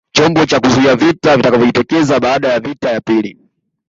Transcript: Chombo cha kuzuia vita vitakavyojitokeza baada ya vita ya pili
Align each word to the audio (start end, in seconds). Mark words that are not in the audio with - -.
Chombo 0.15 0.45
cha 0.45 0.59
kuzuia 0.59 0.95
vita 0.95 1.37
vitakavyojitokeza 1.37 2.19
baada 2.19 2.47
ya 2.47 2.59
vita 2.59 2.91
ya 2.91 3.01
pili 3.01 3.37